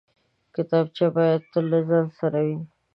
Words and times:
کتابچه 0.55 1.05
باید 1.15 1.41
تل 1.51 1.65
له 1.73 1.79
ځان 1.87 2.05
سره 2.19 2.39
وي 2.45 2.57